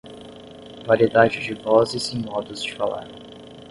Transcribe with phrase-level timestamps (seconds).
[0.87, 3.05] variedade de vozes e modos de falar